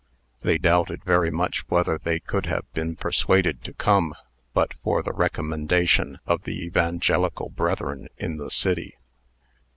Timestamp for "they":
0.41-0.57, 1.99-2.19